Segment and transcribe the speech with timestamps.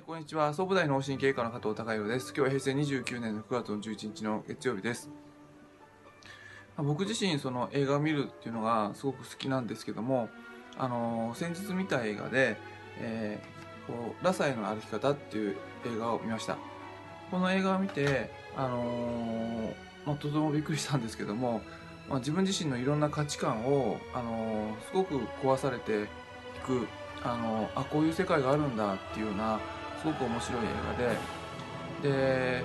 [0.00, 0.54] えこんにちは。
[0.54, 2.32] 総武大脳神経科の加藤孝弘です。
[2.34, 5.10] 今日は平成29年の9月の11日の月曜日です。
[6.78, 10.30] 僕自身その映画を見るっていうのがすごく好きなんですけども
[10.78, 12.56] あのー先日見た映画で、
[12.98, 16.56] えーこうラサへの歩き方っていう映画を見ました。
[17.30, 19.74] この映画を見てあのー
[20.06, 21.60] まあ、とてもびっくりしたんですけども、
[22.08, 26.06] まあ、自分自身のいろんな価値観を、あのーすごく壊されてい
[26.64, 26.88] く
[27.22, 29.60] あのあこういう世界があるんだっていうような
[30.00, 30.66] すごく面白い映
[32.02, 32.60] 画で。
[32.60, 32.64] で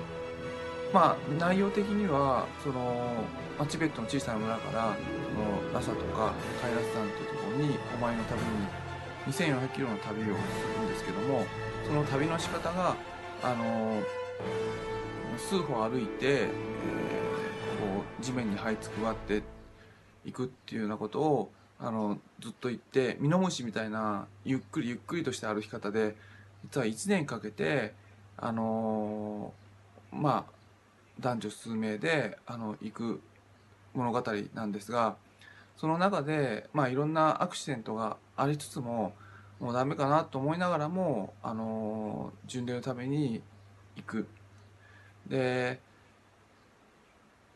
[0.92, 3.24] まあ内容的にはその、
[3.58, 4.96] まあ、チベットの小さな村から
[5.34, 8.46] そのラサとかカイラス山というところにお前の旅に
[9.26, 10.30] 2400キロの旅をす
[10.78, 11.44] るんですけども
[11.84, 12.94] その旅の仕方が
[13.42, 14.00] あの
[15.36, 17.16] 数歩歩いて、えー
[17.76, 19.42] こう地面に這いつくばって
[20.24, 26.16] いくっていうようなことをあのずっと言ってミノムシみたいなゆっくりゆっくりとした歩き方で
[26.66, 27.94] 実は1年かけて
[28.36, 29.52] あの
[30.12, 30.52] まあ
[31.20, 33.20] 男女数名であの行く
[33.94, 34.22] 物語
[34.54, 35.16] なんですが
[35.76, 39.14] その中で、まあ、いろんなアクシデントがありつつも
[39.60, 43.42] もうダメかなと思いながらもあの巡礼のために
[43.96, 44.26] 行く。
[45.26, 45.80] で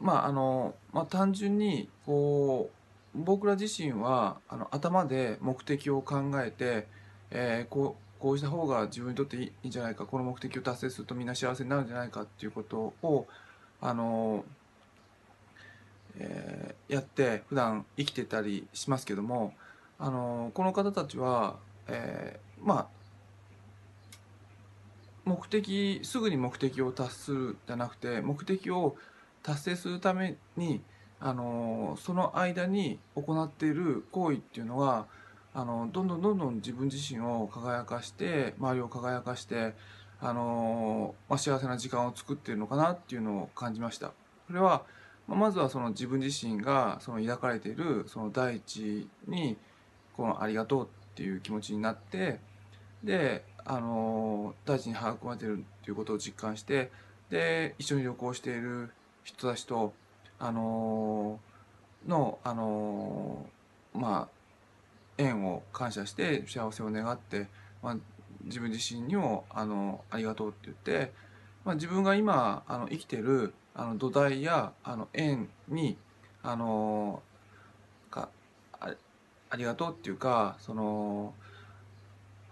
[0.01, 2.71] まああの、まあ、単純にこ
[3.15, 6.87] う僕ら自身はあの頭で目的を考えて、
[7.31, 13.27] えーこうこうした方が自分にとっていいんじゃないかこの目的を達成するとみんな幸せになるんじゃないかっていうことを
[13.81, 14.45] あの、
[16.19, 19.55] えーやって普段生きてたりしますけども
[20.01, 23.01] あのこの方たちは、えーまあ
[25.25, 28.97] 目的すぐに目的を達するじゃなくて目的を
[29.43, 30.81] 達成するために
[31.21, 35.07] あのその間に行っている行為っていうのが
[35.53, 39.75] あのどんどんどんどん自分自身を輝かして周りを輝かして
[40.21, 44.13] あの、まあ、幸せな時間を作っているのかなっていうのを感じました。
[44.47, 44.85] それは
[45.27, 49.57] まあまずはその自分自身がその抱かれているその大地に
[50.17, 52.41] このありがとうっていう気持ちになって
[53.03, 56.91] であの大地に育まれているっていうことを実感して
[57.31, 58.91] で一緒に旅行している
[59.25, 59.93] 人たちと
[60.39, 61.39] あの
[62.07, 63.47] のあの
[63.95, 64.40] まあ
[65.21, 67.49] 縁を感謝して幸せを願って、
[67.83, 67.97] まあ、
[68.45, 71.13] 自分自身にもあのありがとうって言って、
[71.65, 75.97] まあ、自分が今あの生きてるあの土台やあの縁に
[76.43, 77.23] あの
[78.11, 78.29] か
[78.81, 78.95] あ
[79.51, 81.35] ありがとうっていうかその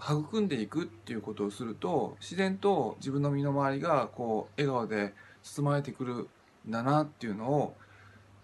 [0.01, 6.29] 育んでいくっていうことをすると自然と自分の身の回りがこう笑顔で包まれてくる
[6.69, 7.75] んだなっていうのを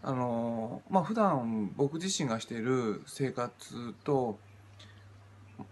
[0.06, 4.38] あのまあ普段僕自身がしている生活と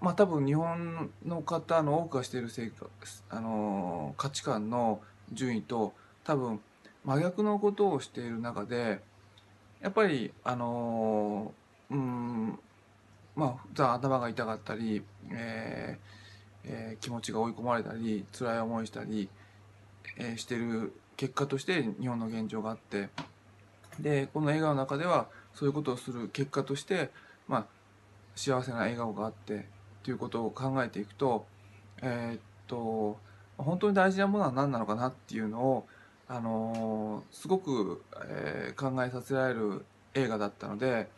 [0.00, 2.88] まあ多分日本の方の多くがしている生活
[3.28, 5.92] あの価値観の順位と
[6.25, 6.60] 多分
[7.04, 9.00] 真逆のことをしている中で
[9.82, 11.53] やっぱりあの
[11.91, 12.59] うん
[13.37, 16.12] まあ普段頭が痛かったり、えー
[16.65, 19.28] えー気持ちが追い込まれたり辛い思いしたり、
[20.16, 23.10] えーしてる結果として日本の現状があって
[24.00, 27.10] でこの映画の中ではそういうことをする結果として、
[27.48, 27.66] まあ、
[28.34, 29.66] 幸せな笑顔があって
[30.03, 31.47] ということを考えていくと
[32.03, 33.19] えーっと
[33.58, 35.86] 本当に大事なものは何なのかなっていうのを、
[36.26, 41.09] あのーすごく、えー考えさせられる映画だったので、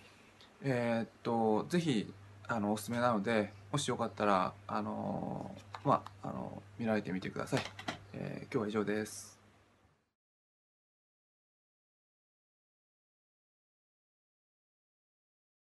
[0.62, 2.12] えーっとぜひ
[2.46, 5.50] あのおすすめなのでもしよかったら、あの
[5.84, 7.62] まあ、あの見られてみてください。
[8.12, 9.33] え今日は以上です。